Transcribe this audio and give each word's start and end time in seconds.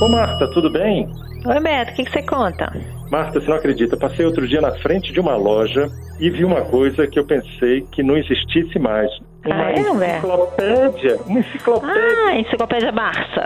Ô 0.00 0.08
Marta, 0.08 0.48
tudo 0.48 0.70
bem? 0.70 1.08
Oi, 1.46 1.60
Beto, 1.60 1.92
o 1.92 1.94
que, 1.94 2.04
que 2.04 2.10
você 2.10 2.22
conta? 2.22 2.72
Marta, 3.10 3.40
você 3.40 3.48
não 3.48 3.56
acredita, 3.56 3.96
passei 3.96 4.24
outro 4.26 4.46
dia 4.46 4.60
na 4.60 4.72
frente 4.78 5.12
de 5.12 5.20
uma 5.20 5.36
loja 5.36 5.90
e 6.18 6.30
vi 6.30 6.44
uma 6.44 6.62
coisa 6.62 7.06
que 7.06 7.18
eu 7.18 7.24
pensei 7.24 7.82
que 7.92 8.02
não 8.02 8.16
existisse 8.16 8.78
mais. 8.78 9.10
Uma 9.44 9.54
Ah, 9.66 9.72
é, 9.72 9.80
enciclopédia, 9.80 11.18
uma 11.26 11.38
enciclopédia 11.40 12.26
Ah, 12.28 12.36
enciclopédia 12.40 12.92
Barça. 12.92 13.44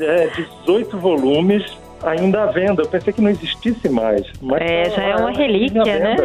é, 0.00 0.04
é, 0.24 0.26
18 0.64 0.96
volumes 0.98 1.62
ainda 2.04 2.42
à 2.44 2.46
venda. 2.46 2.82
Eu 2.82 2.88
pensei 2.88 3.12
que 3.12 3.20
não 3.20 3.30
existisse 3.30 3.88
mais. 3.88 4.22
Mas 4.40 4.60
É, 4.62 4.82
tá 4.84 4.90
já 4.90 5.02
é 5.04 5.16
uma 5.16 5.28
à 5.30 5.32
relíquia, 5.32 5.98
né? 5.98 6.16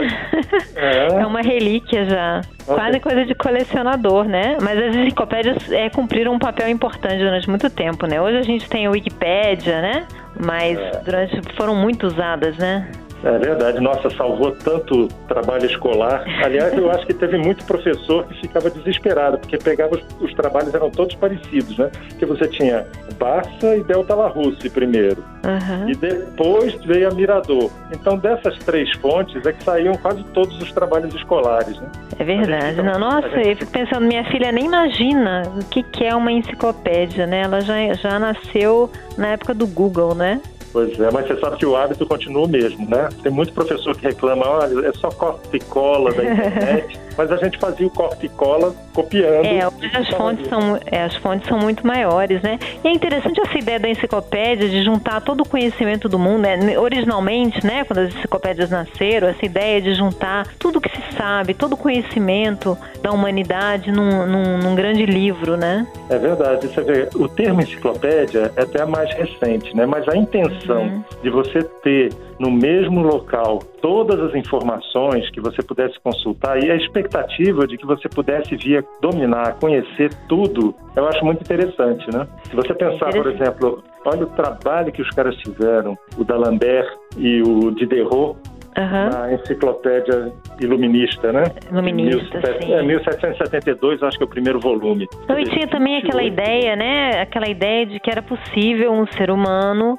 É. 0.75 1.07
É 1.21 1.25
uma 1.25 1.41
relíquia 1.41 2.05
já. 2.05 2.41
Quase 2.65 2.99
coisa 2.99 3.25
de 3.25 3.33
colecionador, 3.33 4.25
né? 4.25 4.57
Mas 4.61 4.77
as 4.77 4.95
enciclopédias 4.95 5.71
é, 5.71 5.89
cumpriram 5.89 6.33
um 6.33 6.39
papel 6.39 6.69
importante 6.69 7.17
durante 7.19 7.49
muito 7.49 7.69
tempo, 7.69 8.05
né? 8.05 8.21
Hoje 8.21 8.37
a 8.37 8.41
gente 8.43 8.69
tem 8.69 8.85
a 8.85 8.91
Wikipédia, 8.91 9.81
né? 9.81 10.05
Mas 10.39 10.77
É. 10.77 11.01
durante 11.03 11.41
foram 11.55 11.75
muito 11.75 12.05
usadas, 12.07 12.57
né? 12.57 12.87
É 13.23 13.37
verdade, 13.37 13.79
nossa, 13.79 14.09
salvou 14.11 14.51
tanto 14.51 15.07
trabalho 15.27 15.65
escolar. 15.65 16.23
Aliás, 16.43 16.73
eu 16.77 16.89
acho 16.91 17.05
que 17.05 17.13
teve 17.13 17.37
muito 17.37 17.65
professor 17.65 18.25
que 18.25 18.39
ficava 18.41 18.69
desesperado, 18.69 19.39
porque 19.39 19.57
pegava 19.57 19.95
os, 19.95 20.03
os 20.21 20.33
trabalhos 20.33 20.73
eram 20.73 20.89
todos 20.89 21.15
parecidos, 21.15 21.77
né? 21.77 21.89
Porque 22.09 22.25
você 22.25 22.47
tinha 22.47 22.85
Barça 23.19 23.75
e 23.75 23.83
Delta 23.83 24.13
La 24.13 24.27
Russe 24.27 24.69
primeiro, 24.69 25.23
Aham. 25.43 25.89
e 25.89 25.95
depois 25.95 26.73
veio 26.85 27.09
a 27.09 27.13
Mirador. 27.13 27.71
Então, 27.91 28.17
dessas 28.17 28.57
três 28.59 28.91
fontes 28.97 29.43
é 29.45 29.51
que 29.51 29.63
saíam 29.63 29.95
quase 29.95 30.23
todos 30.25 30.61
os 30.61 30.71
trabalhos 30.71 31.13
escolares, 31.15 31.79
né? 31.79 31.87
É 32.19 32.23
verdade. 32.23 32.81
Não, 32.81 32.99
nossa, 32.99 33.27
eu 33.27 33.55
fico 33.55 33.71
pensando, 33.71 34.05
minha 34.05 34.23
filha 34.25 34.51
nem 34.51 34.65
imagina 34.65 35.43
o 35.59 35.63
que, 35.65 35.81
que 35.83 36.03
é 36.03 36.15
uma 36.15 36.31
enciclopédia, 36.31 37.25
né? 37.25 37.41
Ela 37.41 37.61
já, 37.61 37.93
já 37.93 38.19
nasceu 38.19 38.91
na 39.17 39.29
época 39.29 39.53
do 39.53 39.65
Google, 39.65 40.13
né? 40.13 40.39
Pois 40.71 40.99
é, 40.99 41.09
mas 41.11 41.27
você 41.27 41.39
sabe 41.39 41.57
que 41.57 41.65
o 41.65 41.75
hábito 41.75 42.05
continua 42.05 42.45
o 42.45 42.47
mesmo, 42.47 42.87
né? 42.89 43.09
Tem 43.23 43.31
muito 43.31 43.53
professor 43.53 43.95
que 43.95 44.03
reclama, 44.07 44.47
olha, 44.47 44.87
é 44.87 44.93
só 44.93 45.09
corte 45.09 45.55
e 45.55 45.59
cola 45.59 46.13
da 46.13 46.23
internet, 46.23 46.99
mas 47.17 47.31
a 47.31 47.37
gente 47.37 47.57
fazia 47.57 47.87
o 47.87 47.89
corte 47.89 48.25
e 48.25 48.29
cola 48.29 48.75
copiando. 48.93 49.45
É, 49.45 49.67
hoje 49.67 49.91
as 49.95 50.09
fontes 50.09 50.47
são, 50.47 50.79
é, 50.85 51.03
as 51.03 51.15
fontes 51.17 51.47
são 51.47 51.57
muito 51.57 51.85
maiores, 51.85 52.41
né? 52.41 52.59
E 52.83 52.87
é 52.87 52.91
interessante 52.91 53.39
essa 53.39 53.57
ideia 53.57 53.79
da 53.79 53.89
enciclopédia 53.89 54.67
de 54.67 54.83
juntar 54.83 55.21
todo 55.21 55.41
o 55.41 55.47
conhecimento 55.47 56.09
do 56.09 56.19
mundo, 56.19 56.41
né? 56.41 56.77
Originalmente, 56.77 57.65
né, 57.65 57.83
quando 57.83 57.99
as 57.99 58.15
enciclopédias 58.15 58.69
nasceram, 58.69 59.27
essa 59.27 59.45
ideia 59.45 59.81
de 59.81 59.93
juntar 59.93 60.47
tudo 60.59 60.81
que 60.81 60.89
se 60.89 61.06
sabe, 61.17 61.53
todo 61.53 61.73
o 61.73 61.77
conhecimento 61.77 62.77
da 63.01 63.11
humanidade 63.11 63.91
num, 63.91 64.25
num, 64.25 64.57
num 64.57 64.75
grande 64.75 65.05
livro, 65.05 65.57
né? 65.57 65.87
É 66.09 66.17
verdade, 66.17 66.67
você 66.67 66.81
vê, 66.81 67.09
o 67.15 67.27
termo 67.27 67.61
enciclopédia 67.61 68.51
é 68.55 68.61
até 68.61 68.85
mais 68.85 69.13
recente, 69.15 69.75
né? 69.75 69.85
Mas 69.85 70.07
a 70.07 70.15
intenção 70.15 70.77
Uhum. 70.77 71.03
de 71.23 71.29
você 71.29 71.63
ter 71.83 72.13
no 72.39 72.51
mesmo 72.51 73.01
local 73.01 73.59
todas 73.81 74.19
as 74.19 74.35
informações 74.35 75.29
que 75.31 75.39
você 75.41 75.61
pudesse 75.63 75.99
consultar 76.01 76.61
e 76.63 76.69
a 76.69 76.75
expectativa 76.75 77.65
de 77.65 77.77
que 77.77 77.85
você 77.85 78.07
pudesse 78.09 78.55
vir 78.55 78.85
dominar, 79.01 79.53
conhecer 79.59 80.13
tudo, 80.29 80.75
eu 80.95 81.07
acho 81.07 81.23
muito 81.25 81.41
interessante, 81.41 82.05
né? 82.15 82.27
Se 82.49 82.55
você 82.55 82.73
pensar, 82.73 83.11
por 83.11 83.27
exemplo, 83.27 83.83
olha 84.05 84.23
o 84.23 84.27
trabalho 84.27 84.91
que 84.91 85.01
os 85.01 85.09
caras 85.11 85.35
fizeram, 85.41 85.97
o 86.17 86.23
D'Alembert 86.23 86.87
e 87.17 87.41
o 87.41 87.71
Diderot, 87.71 88.37
Aham. 88.77 89.09
na 89.09 89.33
enciclopédia 89.33 90.31
iluminista, 90.61 91.31
né? 91.31 91.43
Iluminista, 91.71 92.39
17- 92.39 92.63
sim. 92.63 92.73
É, 92.73 92.83
1772, 92.83 94.03
acho 94.03 94.17
que 94.17 94.23
é 94.23 94.25
o 94.25 94.29
primeiro 94.29 94.59
volume. 94.59 95.07
Então, 95.23 95.39
e 95.39 95.45
tinha 95.45 95.67
também 95.67 95.97
aquela 95.97 96.21
28. 96.21 96.33
ideia, 96.33 96.75
né? 96.75 97.21
Aquela 97.21 97.47
ideia 97.49 97.85
de 97.85 97.99
que 97.99 98.11
era 98.11 98.21
possível 98.21 98.91
um 98.91 99.07
ser 99.07 99.31
humano 99.31 99.97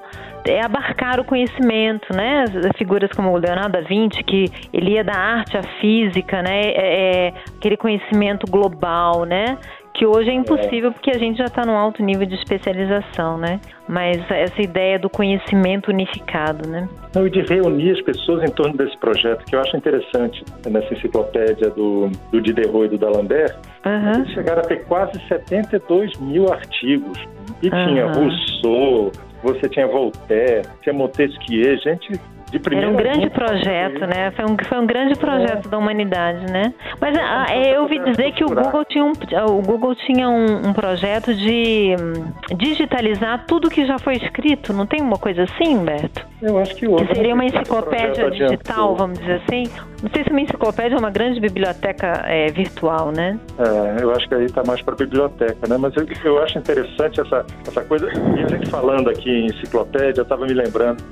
é, 0.48 0.64
abarcar 0.64 1.20
o 1.20 1.24
conhecimento, 1.24 2.14
né? 2.14 2.44
As 2.44 2.76
Figuras 2.76 3.10
como 3.12 3.30
o 3.32 3.36
Leonardo 3.36 3.72
da 3.72 3.80
Vinci, 3.80 4.22
que 4.22 4.46
ele 4.72 4.92
ia 4.92 5.04
da 5.04 5.14
arte 5.14 5.56
à 5.56 5.62
física, 5.80 6.42
né? 6.42 6.70
É, 6.70 7.27
é, 7.27 7.34
aquele 7.56 7.77
conhecimento 7.77 8.50
global, 8.50 9.24
né? 9.24 9.58
Que 9.98 10.07
hoje 10.07 10.31
é 10.31 10.33
impossível 10.33 10.92
porque 10.92 11.11
a 11.11 11.19
gente 11.19 11.39
já 11.39 11.47
está 11.47 11.67
num 11.67 11.77
alto 11.77 12.05
nível 12.05 12.25
de 12.25 12.36
especialização, 12.36 13.36
né? 13.36 13.59
Mas 13.89 14.19
essa 14.31 14.63
ideia 14.63 14.97
do 14.97 15.11
conhecimento 15.11 15.89
unificado, 15.91 16.69
né? 16.69 16.89
Não, 17.13 17.27
e 17.27 17.31
de 17.31 17.41
reunir 17.41 17.91
as 17.91 18.01
pessoas 18.03 18.48
em 18.48 18.53
torno 18.53 18.77
desse 18.77 18.97
projeto, 18.98 19.45
que 19.45 19.57
eu 19.57 19.61
acho 19.61 19.77
interessante 19.77 20.45
nessa 20.70 20.95
enciclopédia 20.95 21.70
do, 21.70 22.09
do 22.31 22.41
Diderot 22.41 22.85
e 22.85 22.89
do 22.91 22.98
D'Alembert, 22.98 23.57
Aham. 23.85 24.20
eles 24.20 24.31
chegaram 24.35 24.61
a 24.61 24.64
ter 24.64 24.85
quase 24.85 25.19
72 25.27 26.17
mil 26.20 26.53
artigos. 26.53 27.19
E 27.61 27.69
tinha 27.69 28.05
Aham. 28.05 28.13
Rousseau, 28.13 29.11
você 29.42 29.69
tinha 29.69 29.89
Voltaire, 29.89 30.63
tinha 30.80 30.92
Montesquieu, 30.92 31.77
gente 31.79 32.20
de 32.51 32.59
primeira 32.59 32.86
Era 32.86 32.95
um 32.95 32.97
grande 32.97 33.31
projeto, 33.31 34.01
né? 34.07 34.31
Foi 34.33 34.45
um, 34.45 34.57
foi 34.64 34.79
um 34.79 34.86
grande 34.86 35.14
projeto 35.17 35.69
da 35.69 35.79
humanidade, 35.79 36.51
né? 36.51 36.73
Mas 37.01 37.17
ah, 37.19 37.47
é, 37.51 37.77
eu 37.77 37.83
ouvi 37.83 37.98
dizer 38.01 38.33
que 38.33 38.45
o 38.45 38.48
Google 38.48 38.85
tinha 38.85 39.05
um, 39.05 39.13
o 39.13 39.63
Google 39.63 39.95
tinha 39.95 40.29
um, 40.29 40.69
um 40.69 40.73
projeto 40.73 41.35
de 41.35 41.97
hum, 41.98 42.33
digitalizar 42.57 43.45
tudo 43.47 43.70
que 43.70 43.86
já 43.86 43.98
foi 43.98 44.17
escrito. 44.17 44.73
Não 44.73 44.86
tem 44.86 45.01
uma 45.01 45.19
coisa 45.19 45.45
assim, 45.45 45.77
Humberto? 45.77 46.27
Eu 46.40 46.58
acho 46.58 46.74
que. 46.76 46.86
Que 46.86 47.14
seria 47.14 47.34
uma 47.34 47.44
enciclopédia 47.44 48.30
digital, 48.30 48.94
vamos 48.94 49.18
dizer 49.18 49.42
assim. 49.44 49.64
Não 50.02 50.10
sei 50.10 50.22
se 50.22 50.30
uma 50.30 50.40
enciclopédia 50.40 50.94
é 50.94 50.98
uma 50.98 51.10
grande 51.10 51.40
biblioteca 51.40 52.22
é, 52.24 52.46
virtual, 52.52 53.10
né? 53.10 53.38
É, 53.58 54.02
eu 54.02 54.12
acho 54.12 54.28
que 54.28 54.34
aí 54.34 54.44
está 54.44 54.62
mais 54.64 54.80
para 54.80 54.94
biblioteca, 54.94 55.68
né? 55.68 55.76
Mas 55.76 55.92
eu, 55.96 56.06
eu 56.24 56.42
acho 56.42 56.58
interessante 56.58 57.20
essa, 57.20 57.44
essa 57.66 57.82
coisa. 57.82 58.08
E 58.12 58.44
a 58.44 58.48
gente 58.48 58.70
falando 58.70 59.10
aqui 59.10 59.28
em 59.28 59.46
enciclopédia, 59.46 60.20
eu 60.20 60.22
estava 60.22 60.46
me 60.46 60.54
lembrando. 60.54 61.02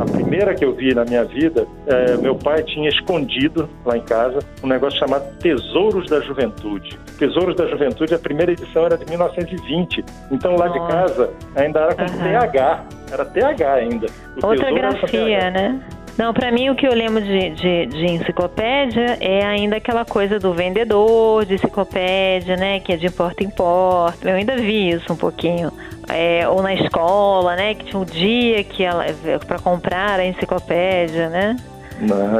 A 0.00 0.04
primeira 0.10 0.54
que 0.54 0.64
eu 0.64 0.74
vi 0.74 0.94
na 0.94 1.04
minha 1.04 1.24
vida, 1.24 1.66
é, 1.86 2.16
meu 2.16 2.34
pai 2.34 2.62
tinha 2.62 2.88
escondido 2.88 3.68
lá 3.84 3.98
em 3.98 4.02
casa 4.02 4.38
um 4.62 4.66
negócio 4.66 4.98
chamado 4.98 5.24
Tesouros 5.38 6.08
da 6.08 6.20
Juventude. 6.20 6.98
Tesouros 7.18 7.54
da 7.56 7.66
Juventude, 7.66 8.14
a 8.14 8.18
primeira 8.18 8.52
edição 8.52 8.86
era 8.86 8.96
de 8.96 9.04
1920. 9.04 10.02
Então 10.30 10.56
lá 10.56 10.68
de 10.68 10.78
Nossa. 10.78 10.92
casa 10.92 11.30
ainda 11.56 11.80
era 11.80 11.94
com 11.94 12.02
Aham. 12.02 12.40
TH. 12.40 12.84
Era 13.12 13.24
TH 13.24 13.72
ainda. 13.74 14.06
O 14.40 14.46
Outra 14.46 14.69
Tesouro 14.74 14.86
era 14.86 14.94
com 14.94 15.00
grafia, 15.00 15.38
TH. 15.38 15.50
né? 15.50 15.80
Não, 16.18 16.34
pra 16.34 16.52
mim 16.52 16.68
o 16.68 16.74
que 16.74 16.86
eu 16.86 16.92
lembro 16.92 17.22
de, 17.22 17.50
de, 17.50 17.86
de 17.86 18.04
enciclopédia 18.04 19.16
é 19.20 19.42
ainda 19.44 19.76
aquela 19.76 20.04
coisa 20.04 20.38
do 20.38 20.52
vendedor 20.52 21.46
de 21.46 21.54
enciclopédia, 21.54 22.56
né? 22.56 22.80
Que 22.80 22.92
é 22.92 22.96
de 22.96 23.10
porta 23.10 23.42
em 23.42 23.48
porta. 23.48 24.28
Eu 24.28 24.36
ainda 24.36 24.54
vi 24.56 24.90
isso 24.90 25.10
um 25.12 25.16
pouquinho. 25.16 25.72
É, 26.08 26.46
ou 26.46 26.60
na 26.60 26.74
escola, 26.74 27.56
né? 27.56 27.74
Que 27.74 27.86
tinha 27.86 27.98
um 27.98 28.04
dia 28.04 28.62
que 28.64 28.82
ela 28.82 29.06
para 29.46 29.58
comprar 29.60 30.20
a 30.20 30.26
enciclopédia, 30.26 31.30
né? 31.30 31.56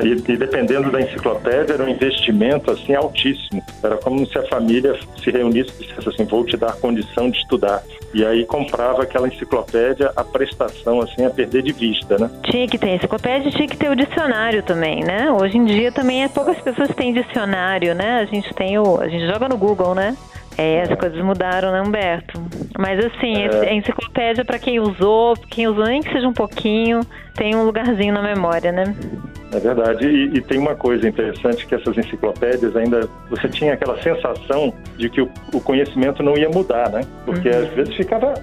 E, 0.02 0.32
e 0.32 0.36
dependendo 0.36 0.90
da 0.90 1.00
enciclopédia, 1.00 1.74
era 1.74 1.84
um 1.84 1.88
investimento 1.88 2.70
assim 2.70 2.94
altíssimo. 2.94 3.62
Era 3.82 3.96
como 3.98 4.26
se 4.26 4.38
a 4.38 4.42
família 4.46 4.98
se 5.22 5.30
reunisse 5.30 5.70
e 5.78 5.86
dissesse 5.86 6.08
assim: 6.08 6.24
vou 6.24 6.44
te 6.44 6.56
dar 6.56 6.72
condição 6.76 7.30
de 7.30 7.38
estudar. 7.38 7.82
E 8.12 8.24
aí 8.24 8.44
comprava 8.44 9.02
aquela 9.02 9.28
enciclopédia, 9.28 10.12
a 10.16 10.24
prestação 10.24 11.00
assim 11.00 11.24
a 11.24 11.30
perder 11.30 11.62
de 11.62 11.72
vista, 11.72 12.18
né? 12.18 12.30
Tinha 12.50 12.66
que 12.66 12.76
ter 12.76 12.88
enciclopédia, 12.96 13.50
tinha 13.52 13.68
que 13.68 13.76
ter 13.76 13.88
o 13.88 13.94
dicionário 13.94 14.62
também, 14.62 15.04
né? 15.04 15.30
Hoje 15.30 15.56
em 15.56 15.64
dia 15.64 15.92
também 15.92 16.24
é 16.24 16.28
poucas 16.28 16.58
pessoas 16.60 16.90
têm 16.94 17.12
dicionário, 17.12 17.94
né? 17.94 18.20
A 18.20 18.24
gente 18.24 18.52
tem 18.54 18.78
o, 18.78 19.00
a 19.00 19.08
gente 19.08 19.26
joga 19.26 19.48
no 19.48 19.56
Google, 19.56 19.94
né? 19.94 20.16
É, 20.58 20.82
as 20.82 20.98
coisas 20.98 21.22
mudaram, 21.24 21.70
né, 21.72 21.80
Humberto? 21.80 22.42
Mas 22.76 22.98
assim, 23.04 23.44
É. 23.44 23.70
a 23.70 23.72
enciclopédia 23.72 24.44
para 24.44 24.58
quem 24.58 24.80
usou, 24.80 25.34
quem 25.48 25.68
usou 25.68 25.86
nem 25.86 26.02
que 26.02 26.12
seja 26.12 26.26
um 26.26 26.32
pouquinho, 26.34 27.00
tem 27.36 27.54
um 27.54 27.64
lugarzinho 27.64 28.12
na 28.12 28.20
memória, 28.20 28.72
né? 28.72 28.94
É 29.52 29.58
verdade. 29.58 30.06
E, 30.06 30.36
e 30.36 30.40
tem 30.40 30.58
uma 30.58 30.74
coisa 30.74 31.08
interessante 31.08 31.66
que 31.66 31.74
essas 31.74 31.96
enciclopédias 31.98 32.74
ainda 32.76 33.08
você 33.28 33.48
tinha 33.48 33.74
aquela 33.74 34.00
sensação 34.02 34.72
de 34.96 35.08
que 35.08 35.20
o, 35.20 35.28
o 35.52 35.60
conhecimento 35.60 36.22
não 36.22 36.36
ia 36.36 36.48
mudar, 36.48 36.90
né? 36.90 37.00
Porque 37.24 37.48
Uhum. 37.48 37.58
às 37.62 37.68
vezes 37.70 37.94
ficava 37.94 38.34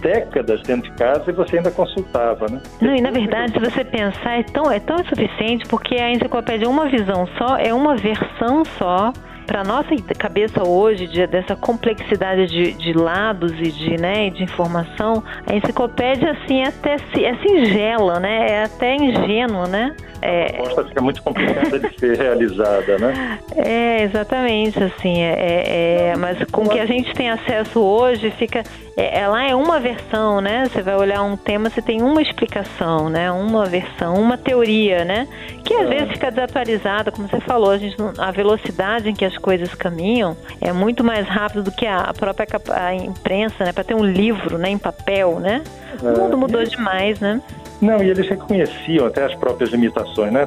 décadas 0.00 0.62
dentro 0.62 0.90
de 0.90 0.96
casa 0.96 1.24
e 1.30 1.32
você 1.32 1.56
ainda 1.56 1.70
consultava, 1.70 2.46
né? 2.50 2.60
Não, 2.80 2.94
e 2.94 3.00
na 3.00 3.10
verdade, 3.10 3.52
se 3.52 3.58
você 3.58 3.84
pensar, 3.84 4.38
é 4.38 4.42
tão, 4.42 4.70
é 4.70 4.78
tão 4.80 4.96
insuficiente 5.00 5.66
porque 5.68 5.96
a 5.96 6.10
enciclopédia 6.10 6.66
é 6.66 6.68
uma 6.68 6.88
visão 6.88 7.26
só, 7.38 7.56
é 7.56 7.72
uma 7.74 7.96
versão 7.96 8.64
só. 8.78 9.12
Para 9.46 9.64
nossa 9.64 9.88
cabeça 10.18 10.62
hoje, 10.66 11.06
de- 11.06 11.26
dessa 11.26 11.54
complexidade 11.56 12.46
de, 12.46 12.72
de 12.72 12.92
lados 12.92 13.52
e 13.58 13.70
de, 13.70 13.96
né, 14.00 14.30
de 14.30 14.42
informação, 14.44 15.22
a 15.46 15.54
enciclopédia 15.54 16.30
assim, 16.32 16.62
é 16.62 16.68
até 16.68 16.94
é 16.94 17.34
singela, 17.36 18.18
né? 18.20 18.46
É 18.50 18.64
até 18.64 18.94
ingênuo, 18.96 19.66
né? 19.66 19.94
A 20.22 20.26
É, 20.26 20.46
resposta 20.52 20.84
fica 20.84 21.00
muito 21.02 21.20
complicada 21.22 21.78
de 21.80 21.98
ser 21.98 22.16
realizada, 22.16 22.96
né? 22.98 23.38
é, 23.56 24.02
exatamente, 24.04 24.82
assim, 24.82 25.20
é, 25.20 25.32
é- 25.32 26.10
é- 26.12 26.16
mas 26.16 26.38
com 26.50 26.62
o 26.62 26.68
que 26.68 26.78
a 26.78 26.86
gente 26.86 27.12
tem 27.12 27.28
acesso 27.28 27.80
hoje, 27.80 28.30
fica, 28.30 28.62
é, 28.96 29.18
ela 29.18 29.42
é 29.44 29.52
uma 29.54 29.80
versão, 29.80 30.40
né, 30.40 30.68
você 30.70 30.80
vai 30.80 30.94
olhar 30.94 31.22
um 31.24 31.36
tema, 31.36 31.68
você 31.68 31.82
tem 31.82 32.02
uma 32.02 32.22
explicação, 32.22 33.08
né, 33.10 33.32
uma 33.32 33.66
versão, 33.66 34.14
uma 34.14 34.38
teoria, 34.38 35.04
né, 35.04 35.26
que 35.64 35.74
às 35.74 35.86
É. 35.86 35.94
vezes 35.94 36.12
fica 36.12 36.30
desatualizada, 36.30 37.10
como 37.10 37.28
você 37.28 37.40
falou, 37.40 37.70
a, 37.72 37.78
gente 37.78 37.96
a 38.18 38.30
velocidade 38.30 39.08
em 39.10 39.14
que 39.14 39.24
as 39.24 39.36
coisas 39.42 39.74
caminham 39.74 40.36
é 40.60 40.72
muito 40.72 41.04
mais 41.04 41.26
rápido 41.26 41.64
do 41.64 41.72
que 41.72 41.84
a 41.84 42.12
própria 42.14 42.46
a 42.70 42.94
imprensa, 42.94 43.64
né? 43.64 43.72
Para 43.72 43.84
ter 43.84 43.94
um 43.94 44.04
livro, 44.04 44.56
né, 44.56 44.70
em 44.70 44.78
papel, 44.78 45.38
né? 45.40 45.62
O 46.00 46.08
é, 46.08 46.16
mundo 46.16 46.38
mudou 46.38 46.64
demais, 46.64 47.20
né? 47.20 47.42
Não, 47.82 48.00
e 48.00 48.08
eles 48.08 48.28
reconheciam 48.28 49.06
até 49.06 49.24
as 49.24 49.34
próprias 49.34 49.70
limitações, 49.70 50.32
né? 50.32 50.46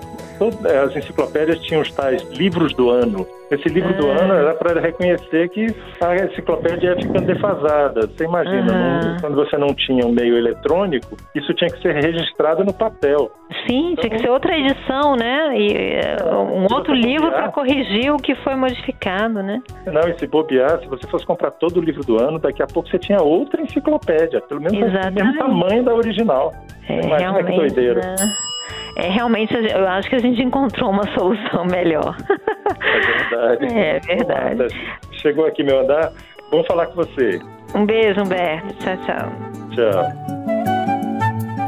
As 0.86 0.96
enciclopédias 0.96 1.60
tinham 1.60 1.82
os 1.82 1.92
tais 1.92 2.22
livros 2.30 2.74
do 2.74 2.90
ano. 2.90 3.28
Esse 3.52 3.70
livro 3.70 3.94
do 3.94 4.10
ah. 4.10 4.24
ano 4.24 4.34
era 4.34 4.54
para 4.56 4.82
reconhecer 4.82 5.50
que 5.50 5.68
a 6.02 6.16
enciclopédia 6.16 6.90
ia 6.90 6.96
ficando 6.96 7.22
defasada. 7.22 8.08
Você 8.08 8.26
imagina, 8.26 8.74
uhum. 8.74 9.18
quando 9.22 9.36
você 9.36 9.58
não 9.58 9.74
tinha 9.74 10.06
um 10.06 10.12
meio 10.12 10.38
eletrônico, 10.38 11.16
isso 11.36 11.54
tinha 11.54 11.70
que 11.70 11.82
ser 11.82 11.94
registrado 11.94 12.64
no 12.64 12.74
papel. 12.74 13.32
Sim, 13.68 13.92
então, 13.92 14.02
tinha 14.02 14.10
que 14.10 14.20
ser 14.20 14.30
outra 14.30 14.58
edição, 14.58 15.16
né? 15.16 15.58
E 15.58 15.74
é, 15.74 16.18
um 16.34 16.64
outro 16.74 16.94
livro 16.94 17.30
para 17.32 17.50
corrigir 17.50 18.12
o 18.12 18.18
que 18.18 18.34
foi 18.36 18.56
modificado, 18.56 19.44
né? 19.44 19.62
Não, 19.86 20.10
e 20.10 20.18
se 20.18 20.26
bobear, 20.26 20.80
se 20.80 20.88
você 20.88 21.08
fosse 21.08 21.26
comprar 21.26 21.52
todo 21.52 21.78
o 21.78 21.82
livro 21.82 22.04
do 22.04 22.22
ano, 22.22 22.40
daqui 22.40 22.64
a 22.64 22.68
pouco 22.68 22.90
você 22.90 22.98
tinha 22.98 23.22
outra 23.22 23.62
enciclopédia, 23.62 24.42
pelo 24.42 24.62
menos 24.62 24.78
o 24.78 25.12
mesmo 25.12 25.38
tamanho 25.38 25.84
da 25.84 25.94
original. 25.94 26.52
É, 26.90 27.02
Imagina 27.02 27.18
realmente, 27.18 27.52
que 27.52 27.58
doideira. 27.58 28.02
Né? 28.02 28.16
É, 28.98 29.10
realmente, 29.10 29.54
eu 29.54 29.88
acho 29.88 30.10
que 30.10 30.16
a 30.16 30.20
gente 30.20 30.42
encontrou 30.42 30.90
uma 30.90 31.06
solução 31.14 31.66
melhor. 31.66 32.16
É 32.82 33.00
verdade. 33.00 33.66
É 33.78 34.00
verdade. 34.00 34.68
Chegou 35.22 35.46
aqui 35.46 35.64
meu 35.64 35.80
andar. 35.82 36.12
Vamos 36.52 36.68
falar 36.68 36.88
com 36.88 36.96
você. 36.96 37.40
Um 37.74 37.86
beijo, 37.86 38.22
Humberto. 38.22 38.74
Tchau, 38.76 38.98
tchau. 39.06 39.32
Tchau. 39.72 40.06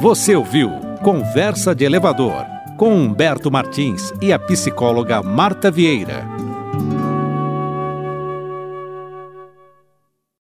Você 0.02 0.36
ouviu 0.36 0.70
Conversa 1.04 1.74
de 1.74 1.86
Elevador 1.86 2.46
com 2.78 2.92
Humberto 2.92 3.50
Martins 3.52 4.14
e 4.22 4.32
a 4.32 4.38
psicóloga 4.38 5.24
Marta 5.24 5.72
Vieira. 5.72 6.37